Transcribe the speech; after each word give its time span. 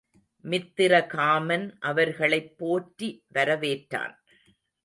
மித்திரகாமன் 0.43 1.75
அவர்களைப் 1.79 2.57
போற்றி 2.57 3.23
வரவேற்றான். 3.33 4.15